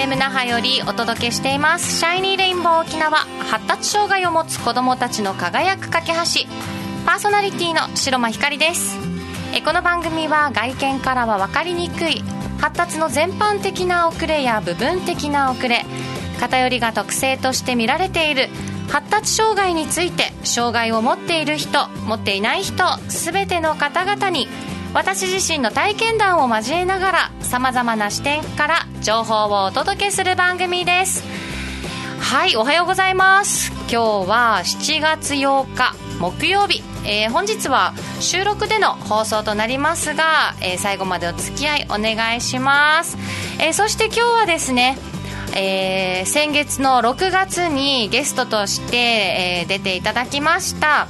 [0.00, 1.98] FM 那覇よりお届けしています。
[1.98, 6.48] シャイニーレインボー沖縄発達障害を持つ子どもたちの輝く架け橋。
[7.04, 8.96] パーソナリティの白間ひかりです。
[9.54, 12.22] えこの番組は外見からは分かりにくい
[12.62, 15.84] 発達の全般的な遅れや部分的な遅れ
[16.38, 18.48] 偏りが特性として見られている
[18.88, 24.48] 発達障害について障害を持っている人持っていない人全ての方々に
[24.92, 31.22] 私自身の体験談を交えながらさまざまな視点から情報をお届けする番組です。
[32.18, 33.70] はいおはようございます。
[33.82, 43.16] 今日は7月8日木曜日、えー、本日は収録での放送となりますが、えー、最後までお付き合いお願いします、
[43.58, 44.98] えー、そして今日はですね
[45.52, 51.08] えー、先月の6月にゲストとして、えー、出ていただきました、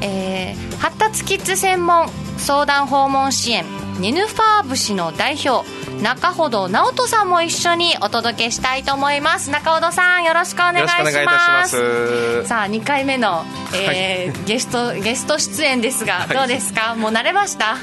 [0.00, 2.06] えー、発達キッズ専門
[2.42, 3.64] 相談訪問支援
[4.00, 5.64] ニヌファーブ市の代表
[6.02, 9.50] 中ほど直人さんも一緒にお届けしたいと思います。
[9.50, 12.44] 中ほどさんよろしくお願いします。
[12.44, 16.96] さあ2回目の、えー、はい、ゲストゲスト出演ですが、どうですか？
[16.96, 17.76] もう慣れました？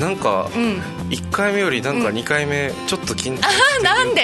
[0.00, 3.40] なんか、うん、1回目よりなんか2回目ちょっと緊張してる、
[3.78, 4.22] うん、なんで？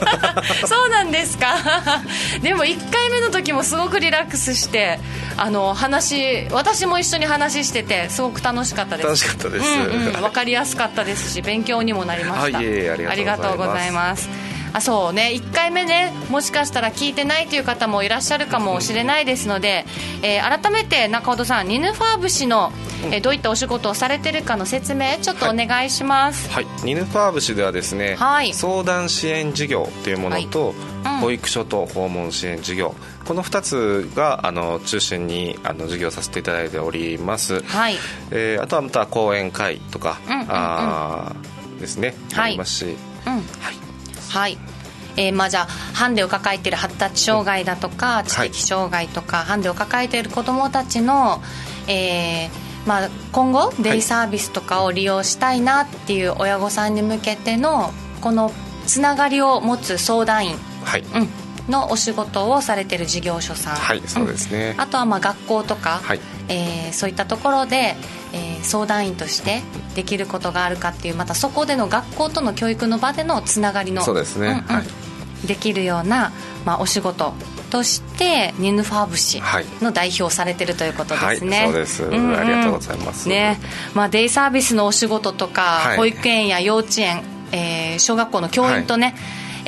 [0.66, 1.56] そうなんですか？
[2.42, 4.98] でも1回目の時もすごくリラックスして
[5.36, 9.06] あの話私も一緒に話しててすごく楽しかったです。
[9.06, 14.28] 楽しかったです、うんうん、分かりやすかったですし勉強にもなりました、はい、ありがとうございます
[14.76, 15.32] あそうね。
[15.34, 19.86] 1回目ねもしかしたら聞いてないという方もいらっしゃるかもしれないですので、
[20.22, 22.70] えー、改めて中尾さんニヌファーブ氏の、
[23.04, 32.94] えー、どういったお仕事をされてるかの説明ちょっとお願いします、はい、はい、ニヌファーブ氏ではですね、はい、相談支援事業というものと、はいうん、保育所と訪問支援事業。
[33.24, 37.96] この2つがあの中心にあの授業させていただいております、はい。
[38.30, 41.34] えー、あとはまた講演会とか、うんうんうん、あ
[41.80, 43.86] ですね、ありますし、うん、はい。
[44.36, 44.75] はい
[45.16, 51.42] えー、まあ、じゃあハンデを抱えている発達障害だとか知的障害とか、はい、ハンデを抱えている子どもたちの、
[51.88, 58.52] えーまあ、今後デイサービスとかを利用したいなっていう親御さんに向けてのこの
[58.86, 61.00] つながりを持つ相談員、はい。
[61.00, 61.28] うん、
[61.68, 66.20] のお仕事をされている事業所さん、はいそうですね、うん、あとはまあ学校とか、はい。
[66.48, 67.96] えー、そういったところで、
[68.32, 69.62] えー、相談員として
[69.96, 75.05] できることがあるかっていうまたそこでの学校との教育の場でのつながりのそうですね、うんうん、はい
[75.44, 76.32] できるような、
[76.64, 77.34] まあ、お仕事
[77.70, 79.42] としてニヌファーブ市
[79.82, 83.28] の代表されてるということですね、はい、そうです、うんうん、ありがとうございます。
[83.28, 83.58] ね、
[83.94, 89.16] まあ、デイサービスのお仕事とか、はい、保育園や幼稚園、えー、小学校の教員とね、はい。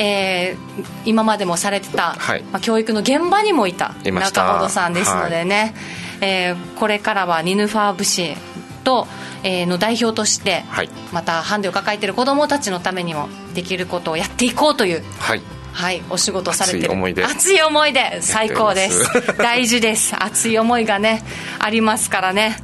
[0.00, 5.74] えー、今までもされてた、はい、まあ、教育の現場にもいた中本さんですのでね、
[6.20, 8.36] はい、えー、これからはニヌファーブ市
[8.78, 9.06] と、
[9.42, 15.42] えー、の代表として、はい、またハンデを抱えている子どもたちのためにもできることをやっていこうという、はい。
[15.72, 19.08] はい、お仕事されてる熱い思いで熱い思いで最高です。
[19.38, 20.16] 大事です。
[20.18, 21.22] 熱い思いがね
[21.60, 22.56] ありますからね。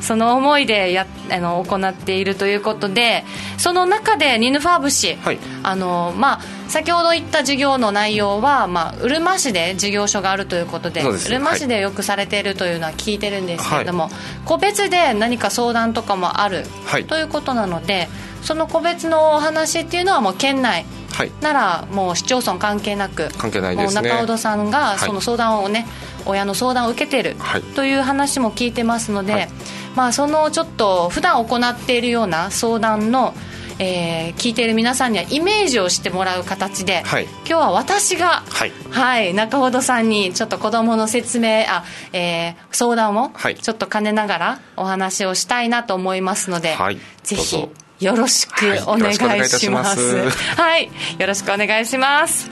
[0.00, 3.24] その思いでやあの行っているということで
[3.56, 6.40] その中でニヌファーブ氏、はい、あのまあ、
[6.72, 14.12] 先ほど言った授業の内容は、まあ、うるま市で事業所があるということでうるま市でよくされているというのは聞いてるんですけれども、はい、
[14.46, 18.08] 個別で何か相談とかもある、はい、ということなので
[18.40, 25.88] その個別のお話っていうのはもう県内はい、ならもう市町村関係なく関係ないです、ね、中尾さんがその相談をね、はい、
[26.24, 27.36] 親の相談を受けてる
[27.74, 29.48] という話も聞いてますので、はい、
[29.94, 33.34] まあ、そのちょっと普段行っているような相談の
[33.78, 43.30] えー、聞いている皆さんにはイメージをしてもらう形で、はい、今日は私が、はい、はい、中ほどさんにちょっと子どもの説明あ、えー、相談を
[43.60, 47.68] ちょっと兼ねながらお話をしたいなと思いますので、はい、ぜひ
[48.00, 48.52] よろしく
[48.86, 50.28] お願いします。
[50.56, 52.50] はい、よろしくお願いします。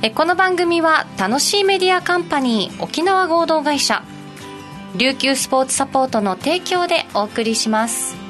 [0.00, 4.04] えこの番組は楽しいメディアカンパニー沖縄合同会社
[4.96, 8.27] 琉球スポーツサポートの提供でお送りします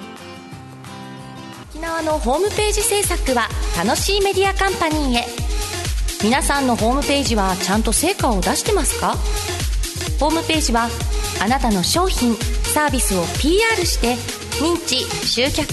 [1.79, 5.27] 沖縄のホームページ制作は楽しいメディアカンパニーへ。
[6.25, 9.15] 皆さんのホームページはちゃんと成果を出してますか？
[10.19, 10.89] ホームページは
[11.41, 12.35] あなたの商品
[12.75, 14.17] サービスを PR して
[14.61, 15.73] 認知集客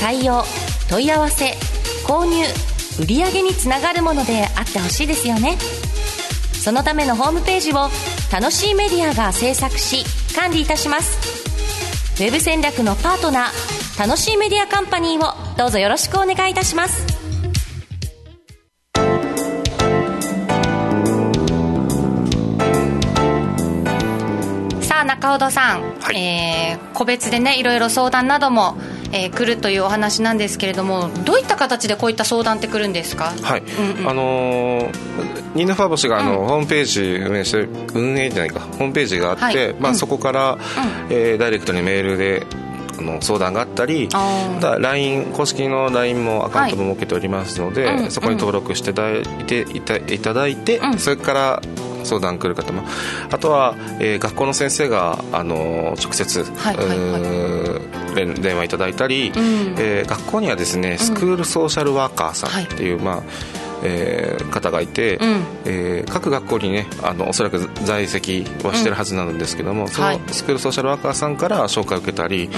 [0.00, 0.42] 採用
[0.88, 1.52] 問い合わせ
[2.06, 2.42] 購入
[2.98, 5.58] 売上につながるものであってほしいですよね。
[6.54, 7.90] そのためのホームページを
[8.32, 10.02] 楽しいメディアが制作し
[10.34, 11.18] 管理いたします。
[12.22, 17.06] ウェブ戦略のパートナー楽しいメディアカンパニーをどうぞよろしくお願いいたします。
[24.82, 28.76] さあ中尾さん、はい、えー、個別でねいろいろ相談なども、
[29.12, 33.32] えー、来るというお話なんですけれどもどういった形でこういった相談って来るんですか？
[33.40, 34.90] はい、うんうん、あのー、
[35.54, 40.60] ニーナファーボシがあの、うん、ホームページ運営して運営じゃないかホームページがあって、はい、まあ、そこから、うん、
[41.08, 42.46] えー、ダイレクトにメールで
[42.98, 48.94] あの相談があったりまた LINE 公式の LINE もアカウントも設けておりますので、はい、そこに登録してい
[50.20, 51.62] ただいて、うん、それから
[52.04, 52.84] 相談来る方も。
[53.30, 63.22] あとは、えー、学校の先生があの直接、はいはいはい、電話いただいたり、うん、えー、学校にはですねスクールソーシャルワーカーさんっていう、うん、まあ
[63.86, 72.50] えー、方がいて、うん、えー、各学校にねあのおそらく在籍はしてるはずなんですけども、うん、そのスクールソーシャルワーカーさんから紹介を受けたり、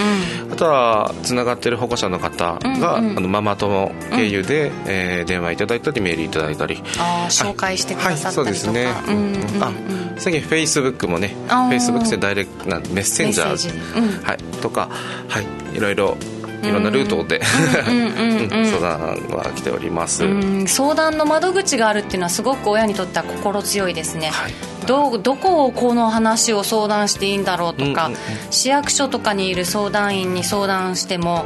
[0.51, 6.83] あとはつながってる保護者の方が、うんうん、あのママ友経由で、うん、えー、電話いただいたりメールいただいたり。
[6.99, 9.73] あ紹介してくださったりとか、はい、そうですね、うんうんうん、あ
[10.19, 14.89] 最近フェイスブックもねフェイスブックでダイレクトなメッセンジャー、はい、とか、
[15.29, 16.17] はい、いろいろ
[16.63, 17.41] いろんなルートで。
[17.45, 20.25] 相談は来ております。
[20.67, 24.53] 相談の窓口があるっていうのはすごく親にとっては心強いですね、はい、
[24.87, 28.11] どどこをこの話を相談していいんだろうとか、
[28.51, 31.45] 市役所とかにいる相談員に相談しても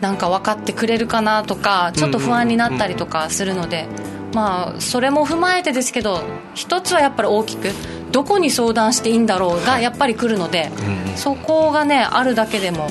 [0.00, 3.86] なんか分かってくれるかなとかちょっと不安になったりとかするので、
[4.32, 6.22] まあそれも踏まえてですけど
[6.54, 7.70] 一つはやっぱり大きく
[8.12, 10.70] どこに相談していいんだろうがやっぱり来るので、
[11.16, 12.88] そこがねあるだけでも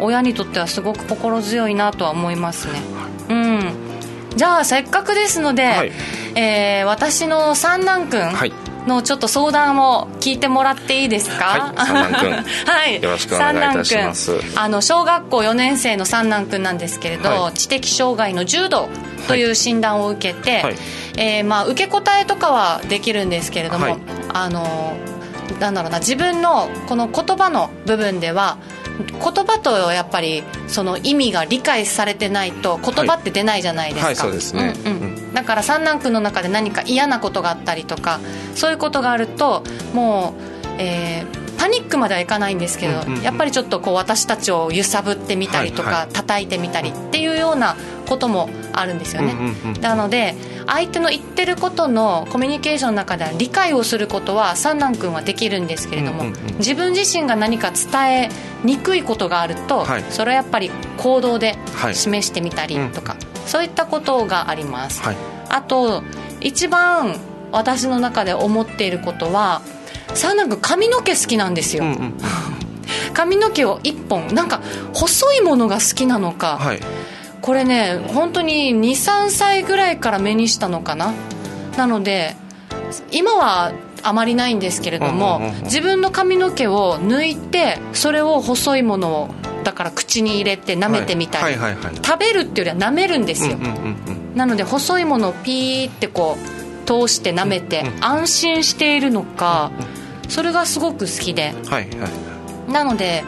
[0.00, 2.80] 親にとってはすごく心強いなとは思いますね、
[3.28, 3.60] うん。
[4.36, 5.92] じゃあせっかくですので、はい、
[6.34, 8.52] えー、私の三男君、はい。
[8.86, 12.32] のちょっと相談を聞いてもらっていいですか、はい、三男君
[12.72, 13.02] はい。
[13.02, 14.40] よろしくお願いいたします。
[14.54, 18.88] あの小学校4年生の三男君なんですけれど、はい、知的障害の重度
[19.26, 20.76] という診断を受けて、はい、
[21.16, 23.98] えー、まあ、受け答えとかはできるんですけれども、はい、
[24.32, 24.96] あの
[25.58, 28.58] なんだろうな自分のこの言葉の部分では
[28.98, 38.20] 言葉とやっぱりその意味が理解されてないと言葉って出ないじゃないですか、はい、はい、そうですね、うんうん、だから三男君の中で何か嫌なことがあったりとか
[38.54, 39.62] そういうことがあると
[39.92, 40.34] も
[40.68, 47.76] う、えー、パニックまではいかないんですけど、うんうんうん、やっぱりちょっとこう私たちを揺さぶってみたりとか、はいはい、叩いてみたりっていうような
[48.08, 50.34] こともあるんですよね、うんうんうん、なので
[50.66, 58.28] 相手の言ってることのコミュニケーションの中では理解をすることは三男君はできるんですけれども、うんうんうん、自分自身が何か伝え
[58.64, 61.56] にくいことがあると、はい、それはやっぱり行動で
[61.92, 65.16] 示してみたりとか、はいうん、そういったことがあります、はい、
[65.48, 66.02] あと
[66.40, 67.16] 一番
[67.52, 69.62] 私の中で思っていることは
[70.14, 72.14] 三男君髪の毛好きなんですよ、うんうん、
[73.14, 74.60] 髪の毛を1本なんか
[74.92, 76.80] 細いものが好きなのか、はい
[77.46, 81.14] これね本当に23歳ぐらいから目にしたのかな。
[81.78, 82.34] なので
[83.12, 83.72] 今は
[84.02, 89.28] あまりないんですけれども、自分の髪の毛を抜いてそれを細いものを
[89.62, 91.54] だから口に入れて舐めてみたり、
[92.04, 93.56] 食べるっていうよりは舐めるんですよ、
[94.34, 99.70] なので細いものをピーってこう通して舐めて安心しているのか、
[100.28, 101.54] それがすごく好きで、
[102.68, 103.22] なので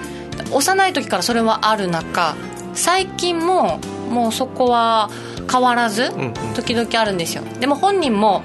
[0.52, 2.34] 幼い時からそれはある中
[2.74, 5.10] 最近ももうそこは
[5.50, 6.10] 変わらず
[6.54, 7.42] 時々あるんですよ。
[7.60, 8.42] でも本人も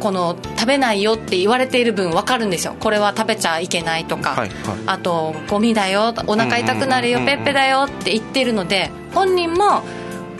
[0.00, 2.74] この食べないよって言われている分分かるんですよ。
[2.80, 6.14] これは食べちゃいけないとか、はいはい、あとゴミだよ。
[6.26, 9.82] お腹痛くなるよ、ペッペだよって言ってるので本人も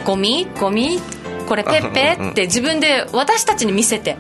[0.05, 0.47] ゴミ？
[0.59, 0.99] ゴミ？
[1.47, 4.17] これペッペって自分で私たちに見せて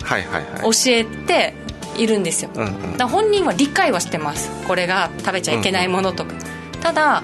[0.62, 1.54] 教えて
[1.96, 2.50] いるんですよ、
[2.96, 4.50] だ本人は理解はしてます。
[4.66, 6.34] これが食べちゃいけないものとか、
[6.82, 7.22] ただ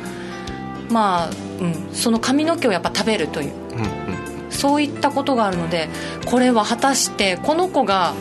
[0.91, 5.89] まあ、うん、その髪の毛をやっぱ食べるという、うんうん、そういったことがあるので
[6.27, 8.15] これは果たしてこの子が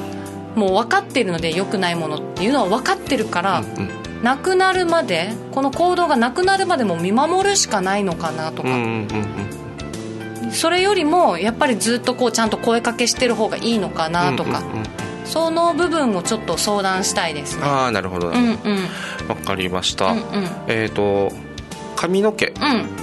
[0.56, 14.86] もう分かっているので良くないものっていうのは分かってるから、うんうん、なくなるまでこの行動がなくなるまでも見守るしかないのかなとか、うんうんうん、それよりもやっぱりずっとこうちゃんと声かけしてる方がいいのかなとか、うんうんうん、
[15.26, 17.64] その部分をちょっと相談したいですね。
[17.66, 18.58] ああなるほど、うんうん、
[19.28, 20.24] 分かりました、うんうん、
[20.68, 21.36] えっ、ー、と
[22.06, 22.54] 髪の毛、うん、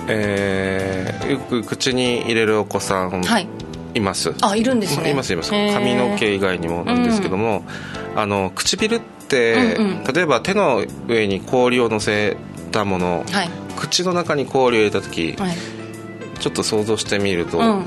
[0.06, 3.48] えー、よく口に入れるお子さん、はい、
[3.94, 4.32] います？
[4.40, 5.10] あいるんですね。
[5.10, 5.50] いますいます。
[5.50, 7.64] 髪の毛以外にもなんですけども、
[8.14, 12.36] うん、あの唇って、うんうん、例えば手の上に氷を乗せ
[12.70, 15.56] たもの、はい、口の中に氷を入れた時、はい。
[16.38, 17.86] ちょっと想像してみると、うんうん、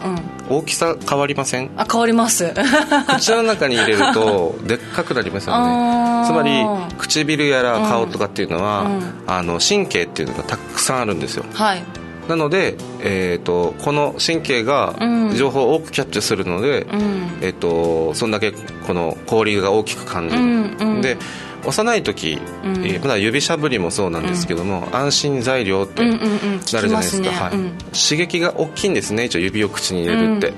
[0.50, 1.72] 大きさ変わりません？
[1.78, 2.54] あ変わります。
[3.08, 6.66] 口の中に入れるとでっかくなりますよねつまり
[6.98, 11.84] 唇やら顔とかっていうのは、うん、あの神経っていうのがたくさんあるんですよ、はい、
[12.28, 14.96] なので、えーと、この神経が
[15.36, 17.00] 情報を多くキャッチするので、うん、
[17.42, 21.18] えーと、そんだけこの氷が大きく感じる、うんうん、で
[21.66, 27.52] 幼い時、うん、えー、まだ指しゃぶりもそうなんですけども、うん、安心材料ってなるじゃないですか、はい、
[27.94, 30.54] 刺激が大きいんですね一応指を口に入れるって、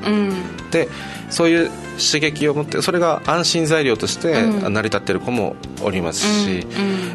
[0.71, 0.89] で
[1.29, 6.67] そういう刺激を持ってそれが安心材料として成り立ってる子もおりますし、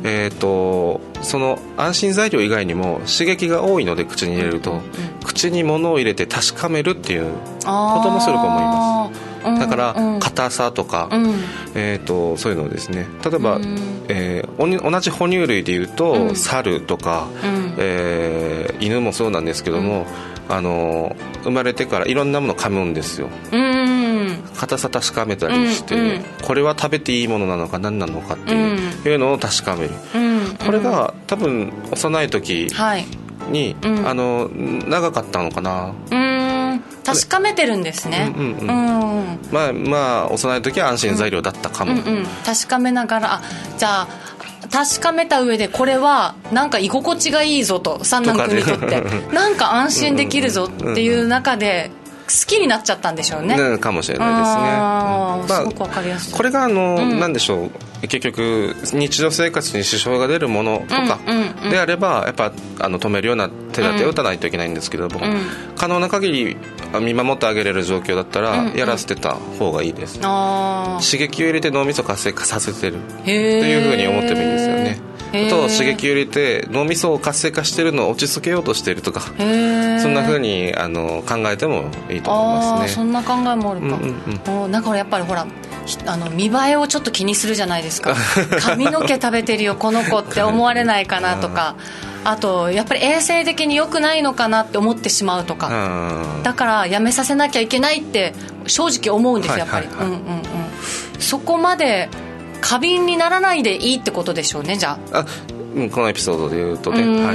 [0.04, 4.80] えーと、その安心材料以外にも刺激が多いので口に入れると、
[5.25, 11.08] 口に物を入れて確かめるっていうこともする子もいますだから硬さとか、
[11.75, 13.06] えー、とそういうのをですね。
[13.25, 13.58] 例えば、
[14.08, 17.28] えー、同じ哺乳類でいうと、猿とか、
[17.78, 20.06] えー、犬もそうなんですけども、
[20.49, 23.28] あの生まれてからいろんなものを噛むんですよ。
[24.56, 29.90] 硬さ確かめたりして、これは食べていいものなのか何なのかっていう,、のを確かめる、
[30.64, 33.06] これが多分幼い時に、はい、
[34.04, 35.92] あの長かったのかな
[37.04, 38.32] 確かめてるんですね。
[38.37, 42.16] うんうん、まあまあ幼い時は安心材料だったかも、うんうん。
[42.18, 43.42] うん、確かめながらあ
[43.76, 44.09] じゃあ
[44.71, 49.02] 確かめた上でこれはなんか居心地がいいぞと三男君にとって。
[49.35, 51.90] なんか安心できるぞっていう中で
[52.26, 56.32] 好きになっちゃったんでしょうね、ね、かもしれないですね、まあ、すごくわかりやすい。
[56.32, 57.71] これがあの、うん、なんでしょう。
[58.02, 61.21] 結局日常生活に支障が出るものとか
[61.71, 65.40] であればやっぱあの止めるような手立てを打たないといけないんですけども、うん、
[65.76, 66.56] 可能な限り
[67.00, 72.99] 見守ってあげれる状況だったらやらせてた方がいいです、刺激を入れて脳みそ活性化させてる。
[73.25, 75.12] というふうに思ってもいいですよね。
[75.32, 79.42] あと刺激を入れて脳みそを活性化してるのを落ち着けようとしているとかそ
[80.08, 82.88] んなふうにあの考えてもいいと思いますね。
[82.88, 85.46] そんな考えもあるか、うんうんうん、なんかやっぱりほら
[86.06, 88.14] あの見栄えをちょっと気にするじゃないですか。
[88.61, 91.76] 髪の毛食べてるよこの子って思われないかなとか
[92.25, 96.25] あとやっぱり衛生的に良くないのかなって思ってしまうとか。
[96.43, 98.35] だからやめさせなきゃいけないって
[98.67, 100.21] 正直思うんですやっぱり、うんうんうん。
[101.19, 102.09] そこまで
[102.61, 105.25] 過敏にならないでいいってことでしょうねじゃあ。
[105.91, 107.33] このエピソードで言うとね、は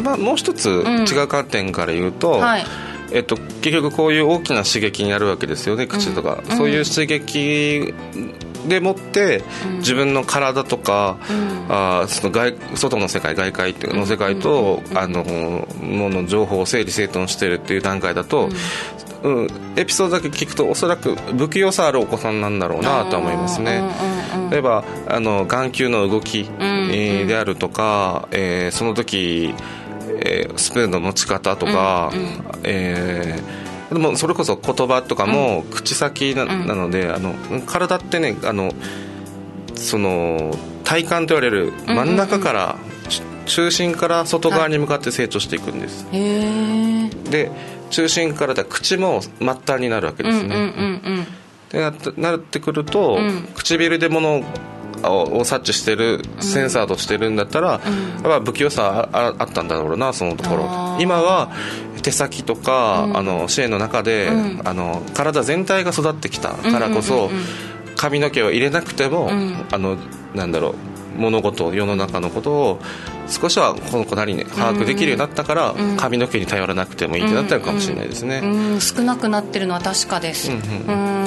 [0.00, 0.02] い。
[0.02, 2.64] まあ、もう一つ違う観点から言うと、うんはい。
[3.12, 7.94] えっと、結局こういう大きな刺激になるわけですよね口とか、うん、そういう刺激
[8.66, 9.42] でもって
[9.78, 18.48] 自分の体とか、うん、あその外外の世界外界の世界と、うん、あのもの情報を整理整頓してるっていう段階だと、
[19.22, 23.82] うん、エピソードだけ聞くとおそらく不器用さあるお子さんなんだろうなと思いますね。
[24.50, 29.54] 例えばあの眼球の動き、であるとか、えー、その時
[30.24, 32.12] えー、スプーンの持ち方とか、
[32.62, 37.34] えー、でもそれこそ言葉とかも口先な,、のであの
[37.66, 38.72] 体ってねあの
[39.74, 42.76] その体幹と言われる真ん中から、
[43.46, 47.50] 中心から外側に向かって成長していくんです、はい、で
[47.90, 51.26] 中心からだ口も末端になるわけですね、
[51.70, 51.80] で
[52.16, 54.44] なってくると、うん、唇で物を
[55.44, 57.80] 察知してるセンサーとしてるんだったら、
[58.24, 60.96] うん、不器用さああったんだろうなそのところ。
[61.00, 61.52] 今は
[62.02, 67.30] 手先とか、うん、あの支援の中で、うん、あの体全体が育ってきたからこそ、
[67.96, 69.30] 髪の毛を入れなくても、
[69.72, 69.96] あの
[70.34, 70.74] なんだろう
[71.18, 72.80] 物事世の中のことを
[73.28, 78.42] 少しはこの子なりに把握できるようになったから、髪の毛に頼らなくてもいいってなったのかもしれないですね、
[78.80, 80.56] 少なくなってるのは確かです、うん。
[80.56, 81.24] うん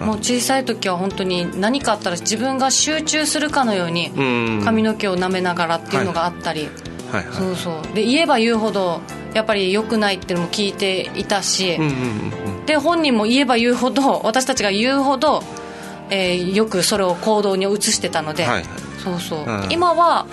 [0.00, 4.10] もう小さい時は本当に何かあったら自分が集中するかのように
[4.64, 6.68] 髪の毛を舐めながらっていうのがあったり、
[7.10, 7.94] はいはい、そうそう。
[7.94, 9.00] で言えば言うほど
[9.34, 15.42] やっぱり良くないっていうのも聞いていたし、うんうんうん、で本人も言えば言うほど私たちが言うほど、
[16.10, 18.64] えー、よくそれを行動に移してたので、はいはい、
[19.02, 20.26] そうそう、うん、今は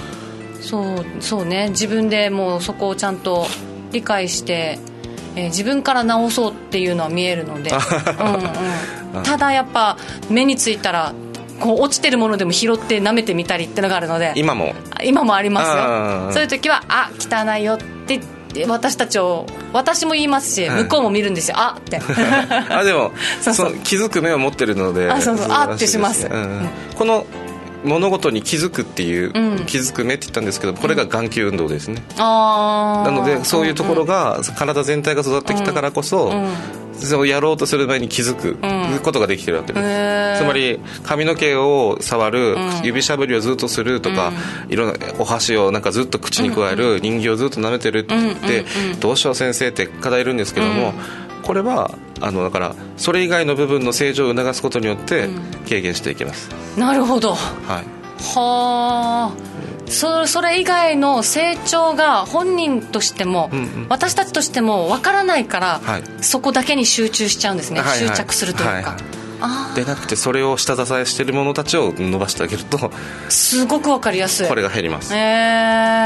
[0.62, 1.70] そうそうね。
[1.70, 3.46] 自分でもうそこをちゃんと
[3.92, 4.80] 理解して
[5.36, 9.98] えー、自分から直そうっていうのは見えるので、うんうん、ただやっぱ
[10.30, 11.14] 目についたら
[11.60, 14.34] こう落ちてるものでも拾って舐めてみたりってのがあるので。
[14.36, 14.74] 今も。
[15.04, 16.34] 今もありますよ。
[16.34, 18.20] そういう時はあ汚いよって
[18.68, 21.58] 私たちを私も言いますし、向こうも見るんですよ。
[21.58, 22.00] あって。
[22.70, 23.12] あでも
[23.42, 23.76] そうそう。
[23.84, 25.48] 気づく目を持ってるのであそうそう。
[25.52, 27.26] あってします、うん、この
[27.86, 36.32] 物事に気づくっていう、うん、気づく目って言ったんですけどこれが眼球運動ですね、うん、なのでそういうところが、体全体が育ってきたからこそ、
[36.94, 38.58] そをやろうとする前に気づく
[39.02, 44.32] ことができてるわけです、つまり髪の毛を触る、指しゃぶりをずっとするとか、
[44.70, 48.66] いろんなお箸をなんかずっと口に加える、人形をずっと舐めてるって言って、
[49.00, 50.94] どうしよう先生って方いるんですけども、
[51.46, 55.30] これはあのだからそれ以外の部分の成長を促すことによって
[55.68, 57.36] 軽減していきます、うん、なるほど。
[57.36, 57.86] はい。
[58.36, 59.56] はあ。
[59.88, 68.98] そそれ以外の成長が本人としても、うんうん、私たちとしても分からないから、はい、そこだけに集中しちゃうんですね、はいはい、執着するというか、はいは
[69.74, 69.76] い。
[69.76, 72.92] でなくてそれを下支えしている者たちを伸ばしてあげると
[73.30, 74.48] すごく分かりやすい。
[74.48, 75.14] これが減ります。
[75.14, 75.18] え。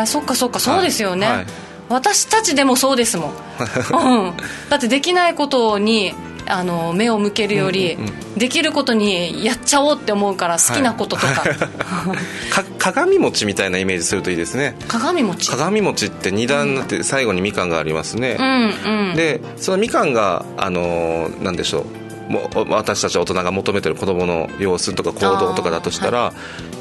[0.03, 0.59] ー、そっかそっか。
[0.59, 1.45] そうですよね、はいはい、
[1.89, 3.31] 私たちでもそうですもん、
[4.27, 4.37] うん、
[4.69, 6.13] だってできないことに
[6.45, 11.27] あの目を向けるより、うんうんうん、できることにやっちゃおうって思うから好きなこととか。
[11.45, 14.75] はい、か鏡餅みたいなイメージするといいですね。
[14.87, 15.49] 鏡餅。
[15.49, 21.85] 鏡餅って2段になって最後にみかんがありますね、うんうん、でそのみかんがあのなんでしょ
[22.27, 22.31] う。
[22.31, 26.33] も私たち大人が求めてる子供の様子とか行動とかだとしたら、は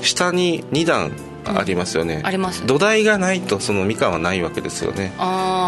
[0.02, 1.10] い、下に2段
[1.44, 2.66] ありますよね、あります。
[2.66, 5.12] 土台がないとそのみかんはないわけですよね。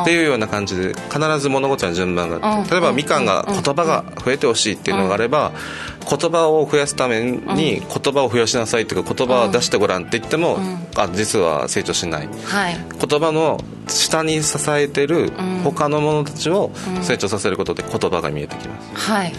[0.02, 5.52] っていうような感じで必ず物事の順番があって例えばみかんが言葉が増えてほしいっていうのがあれば
[6.08, 10.58] 言葉を増やすために言葉を増やしなさいとか言葉を出してごらんって言っても
[10.96, 13.58] あ実は成長しない、はい、言葉の
[13.88, 15.32] 下に支えてる
[15.64, 16.70] 他の者たちを
[17.02, 19.32] 成長させることで言葉が見えてきます、はい、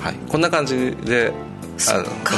[0.00, 1.32] はい、こんな感じで
[1.78, 2.34] そっか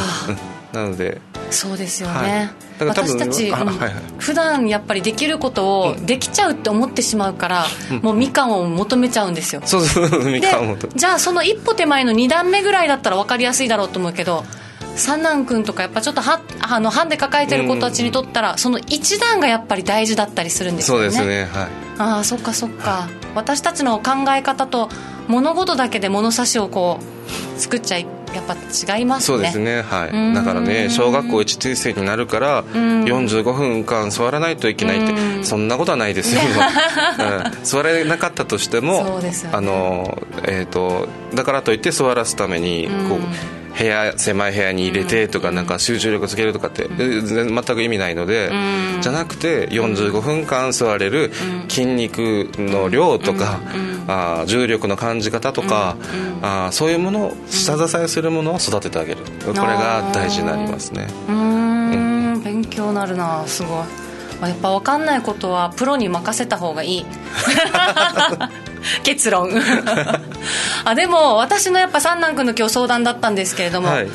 [0.72, 1.20] なので
[1.50, 9.62] そうですよね、はい、私たち、はいはい、普段やっぱりできることをできちゃうって思ってしまうから、うん、もうみかんを求めちゃうんですよ。
[9.64, 14.44] そうそうみかんをじゃあその一歩手前の2段目ぐらいだったら分かりやすいだろうと思うけど
[14.96, 21.10] 三男君とかやっぱちょっとはあのハンデ抱えてる子たちにとったら、その一段がやっぱり大事だったりするんですよね。
[21.10, 21.68] そうですねはい。
[21.98, 24.88] ああそっかそっか、はい、私たちの考え方と
[25.28, 28.06] 物事だけで物差しをこう作っちゃい
[28.36, 29.26] やっぱ違いますね。
[29.26, 29.82] そうですね。
[29.82, 30.34] はい。
[30.34, 36.40] だからね小学校1年生になるから45分間座らないといけないってそんなことはないですよ、
[37.18, 48.50] うん、座れなかったとしても、ね、あのえっ、ー、とだからといって座らすためにこう部屋狭い部屋に入れてとかなんか集中力つけるとかって全く意味ないので
[49.02, 51.30] じゃなくて45分間座れる
[51.68, 53.60] 筋肉の量とか
[54.08, 55.96] あ重力の感じ方とか
[56.42, 59.20] あそういうものを下支えするものを育ててあげる。
[59.44, 61.06] これが大事になりますね。
[61.28, 62.40] うん。
[62.42, 63.44] 勉強なるな。
[63.46, 64.48] すごい。
[64.48, 67.06] やっぱ分かんないことはプロに任せた方がいい
[69.02, 69.50] 結論。
[70.84, 74.08] あでも私のやっぱ三男君の今日相談だったんですけれども、はい、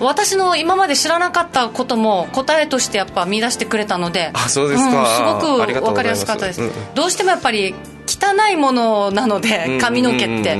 [0.00, 7.74] 私の今まで知らなかったことも答えとしてやっぱ見出してくれたのであそうですか、うん、すごく分かりやすかったです、うん、どうしてもやっぱり
[8.06, 10.56] 汚いものなので髪の毛って。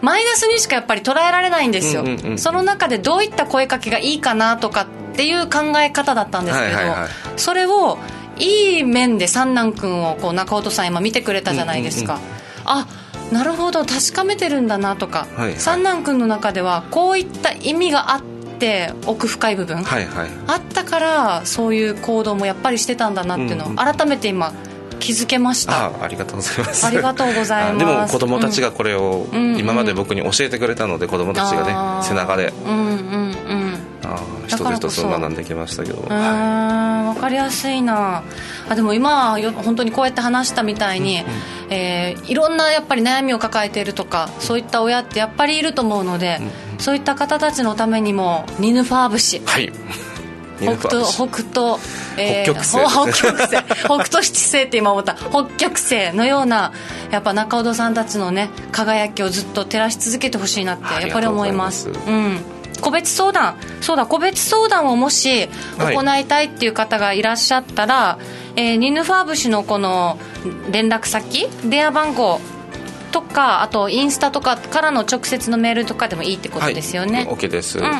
[0.00, 2.04] マイナスにしかやっぱり捉えられないんですよ、
[2.36, 7.96] その中でどういった声かけがいいかなとかっていう考え方だったんですけど、はいはいはい、それを
[8.36, 12.33] いい面で三男君をこう中尾さん今見てくれたじゃないですか、うんうんうん
[12.64, 12.86] あ
[13.32, 18.22] なるほど確かめてるんだなとか、はいはい、三男君の中ではこういった意味があっ
[18.58, 24.52] て奥深い部分、はいはい、あったからそういう行動もやっぱりしてたんだなっていうのを改めて今
[25.00, 25.86] 気づけました。
[25.86, 26.86] あありがとうございます。
[26.86, 27.78] ありがとうございます。
[27.78, 32.54] でも子供たちがこれを今まで僕に教えてくれたので、子供たちがね背中で。
[32.64, 33.34] うんうんうん。
[33.52, 33.63] あ
[34.56, 35.98] 一つ一つ学んできましたけど。
[35.98, 38.22] うん分かりやすいな。
[38.68, 46.38] あでも今本当にこうやって話したみたいに、うんうん、えー、いろんなやっぱり悩みを抱えているとかそういった親ってやっぱりいると思うので、
[46.72, 49.72] うん、そういった方たちのためにもニヌファー節はい。
[50.56, 51.80] 北斗北斗、
[52.16, 53.48] えー、北極星、北極星。
[53.84, 55.14] 北斗七星って今思った。
[55.14, 56.72] 北極星のような
[57.10, 61.90] やっぱ中尾さんたちのね輝きをずっと照らし続けてほしいなってやっぱり思います。
[61.90, 63.56] うん個別相談。
[63.80, 68.18] そうだ個別相談をもし行いたいっていう方がいらっしゃったら、は
[68.56, 70.18] い、えー、ニヌファーブ氏のこの
[70.70, 72.40] 連絡先電話番号
[73.14, 77.78] とかあとインスタとかからの直接のメールとかでもいいってことですよね、はい、OK です。
[77.78, 77.96] うんうんうん。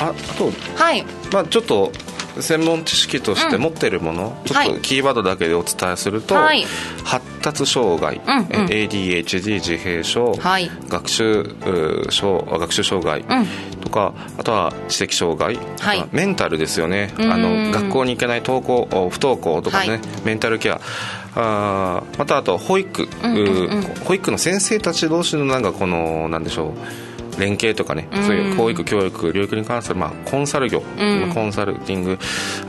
[0.00, 1.04] ああと、はい。
[1.32, 1.92] まあ、ちょっと
[2.38, 6.64] 専門知識として持っているもの、うん、ちょっとキーワードだけでお伝えすると、はい、
[7.04, 13.24] 発達障害、うんうん、ADHD 自閉症、はい、学習学習障害
[13.80, 17.12] とか、うん、あとは知的障害、はい、メンタルですよね。
[17.18, 20.80] あの学校に行けない登校不登校とかね、メンタルケア
[21.34, 26.72] あまたあと保育、うんうんうん、保育の先生たち同士のなんかこのなんでしょう。
[27.38, 32.18] 連携とかね、そういう教育教育領域に関する、まあ、コンサル業、うん、コンサルティング。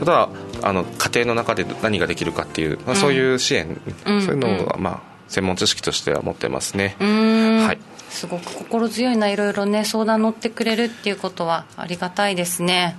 [0.00, 0.30] あとは
[0.62, 6.96] あの家庭の中で何ができるかっていう、まあ、そういう支援、そういうのは、まあ、専門知識としては持ってますね。
[7.00, 7.78] はい。
[8.08, 12.96] すごく心強いないろいろね相談乗ってくれるっていうことはありがたいですね。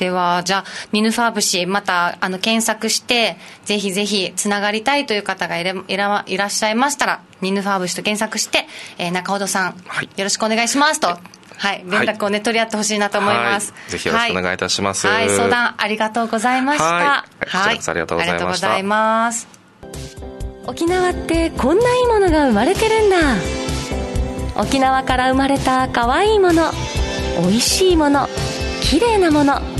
[0.00, 3.36] では、じゃあ、ニヌファーブ氏、また、あの、検索して、
[3.66, 11.08] ぜひぜひ、つながりたいという方がいらいらっしゃいましたら、ニヌファーブ氏と検索して、えー、中ほどさん、はい、よろしくお願いしますと。
[11.08, 15.06] はい、連絡をね、取り合ってほしいなと思います、ぜひよろしくお願いいたします。
[15.06, 16.84] はい、相談ありがとうございました。
[16.84, 18.32] はい、はい、ありがとうございました。
[18.32, 19.48] ありがとうございます。
[20.64, 23.16] 沖縄ってこんないいものが生まれてるんだ。
[24.56, 26.70] 沖縄から生まれた可愛いもの、
[27.42, 28.26] 美味しいもの、
[28.80, 29.79] 綺麗なもの。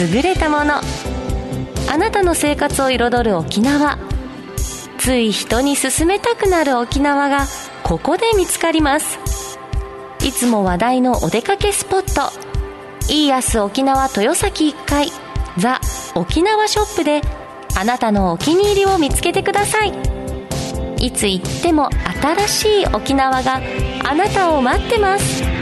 [0.00, 0.80] 優れたもの。
[1.88, 3.98] あなたの生活を彩る沖縄。
[4.98, 7.46] つい人に勧めたくなる沖縄が
[7.84, 9.18] ここで見つかります。
[10.24, 12.32] いつも話題のお出かけスポット。
[13.08, 15.12] イーヤス沖縄豊崎1階
[15.58, 15.80] ザ・
[16.14, 17.20] 沖縄ショップで。
[17.76, 19.92] あなたのお気に入りを見つけてください。
[20.98, 21.90] いつ行っても
[22.22, 23.60] 新しい沖縄が
[24.04, 25.53] あなたを待ってます。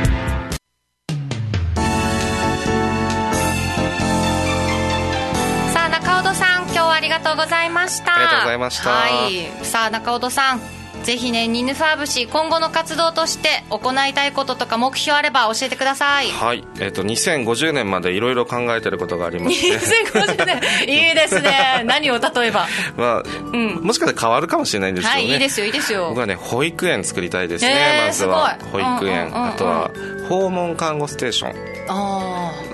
[6.91, 8.17] ありがとうございました。
[8.17, 8.91] ありがとうございました。
[8.91, 9.65] はい。
[9.65, 10.61] さあ中尾さん。
[11.03, 16.29] ぜひねニヌファーブ氏今後の活動として行いたいこととか目標あれば教えてください。
[16.29, 16.65] はい。
[16.79, 19.79] えっ、ー、と2050年までいろいろ考えてることがありまして
[20.13, 20.61] 2050年。
[21.09, 21.83] いいですね。
[21.87, 22.69] 何を例えば？
[22.97, 26.11] まあ、うん、もしかしたら変わるかもしれないんですけどね、はい、いいですよいいですよ。
[26.11, 28.57] 僕はね保育園作りたいですねまずは。
[28.71, 29.91] 保育園、うんうんうんうん、あとは
[30.29, 31.55] 訪問看護ステーション。
[31.89, 32.22] あ、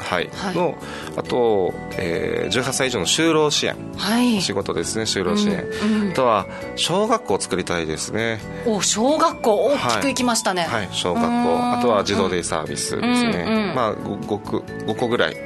[0.09, 0.79] はい、はい、の
[1.17, 8.41] あと、えー、18歳以上の就労支援、はい、仕事ですね就労支援、うんうん、あとは小学校を作りたいですね。
[8.67, 9.57] お小学校。
[9.67, 11.29] 大きくいきましたね、はい、はい、小学校。
[11.29, 15.39] あとは児童デイサービスですね、うんうん、まあ 5, 5, 5個ぐらい考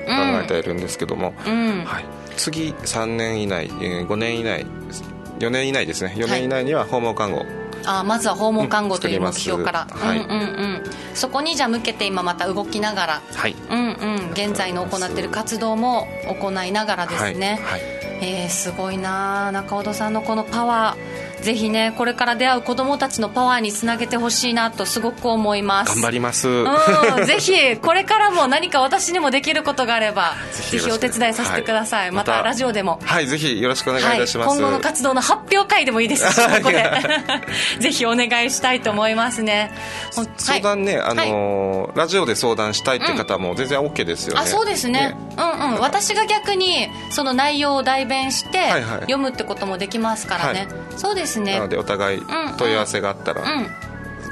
[0.43, 1.85] えているんですけども、うん。
[1.85, 2.05] はい、
[2.37, 4.65] 次3年以内、えー、5年以内
[5.43, 6.15] 4年以内ですね。
[6.17, 7.45] 4年以内には訪問看護、
[7.85, 10.41] あまずは訪問看護という目標から、うん、はい、うんうんう
[10.79, 10.83] ん。
[11.15, 13.57] そこにじゃあ向けて今また動きながら、はい。
[13.71, 17.81] うんうん、現在の行っている活動も行いながらですね、はい。
[17.81, 17.91] はい、
[18.23, 25.95] えー、すごいな中尾さんのこのパワーぜひねこれから出会う子どもたちのパワーにつなげてほしいなとすごく思います。
[25.95, 33.01] 頑張ります、うん、ぜひこれからも何か私にもできることがあればぜひお手伝いさせてください、はい、またラジオでも。
[33.03, 36.91] はいぜひよろしくお願いいたします、はい、今後の活動の発表会でもいいですし ここで。
[37.79, 39.73] ぜひお願いしたいと思いますね。
[40.37, 45.81] 相談ね、あのー、ラジオで相談したいって方も全然 OK ですよね、あそうですね、ね、うんうん。
[45.81, 48.71] 私が逆にその内容を代弁して
[49.03, 51.55] 読むってこともできますからね、はい、そうですね。
[51.55, 52.23] なのでお互い
[52.59, 53.71] 問い合わせがあったら、うん。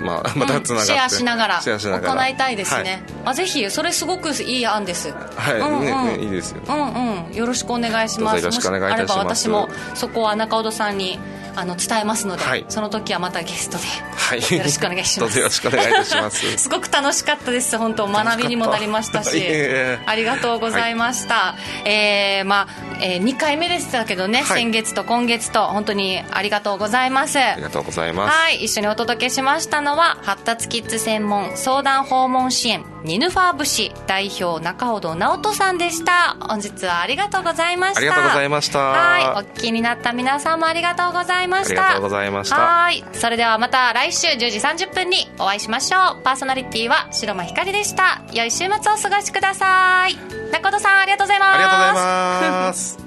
[0.04, 5.12] まあ、 またつながって、シェアしながら行いたいですね、はい、あぜひそれすごくいい案です。
[5.36, 5.84] はい、うんうん。
[5.84, 7.34] ねね、いいですよ、うんうん。
[7.34, 8.36] よろしくお願いします。
[8.38, 9.12] よろしくお願いいたします。
[9.12, 11.18] あれば私もそこは中尾さんに
[11.56, 13.84] あの伝えますので、はい、その時はまたゲストで、
[14.16, 15.38] はい、よろしくお願いします。
[15.38, 16.40] よろしくお願いいたします。
[16.58, 17.76] すごく楽しかったです。
[17.78, 22.68] 本当学びにもなりましたしありがとうございました、はい、えー、まあ、
[23.00, 27.38] えー、2回目でしたけどね、はい、先月と今月と本当にありがとうございます。
[27.38, 28.36] ありがとうございます。
[28.36, 36.36] はい一緒にお届けしましたのは発達キッズ専門相談訪問支援ニヌファーブ市代表中ほど直人さんでした。
[36.40, 38.00] 本日はありがとうございました。
[38.00, 38.78] ありがとうございました。
[38.78, 39.24] はい。
[39.24, 41.82] お聞きになった皆さんもありがとうございました。
[41.82, 42.56] ありがとうございました。
[42.56, 43.04] はい。
[43.12, 46.22] それではまた来週10時30分にお会いしましょう。
[46.22, 48.22] パーソナリティは白間ひかりでした。
[48.32, 50.16] 良い週末をお過ごしください。
[50.52, 51.54] 中戸さんありがとうございます。
[51.54, 52.00] ありがとうご
[52.40, 52.98] ざいます。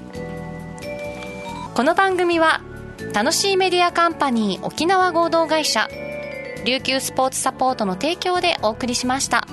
[1.74, 2.60] この番組は
[3.12, 5.88] 楽しいメディアカンパニー沖縄合同会社
[6.64, 9.46] 琉球スポーツサポートの提供でお送りしました。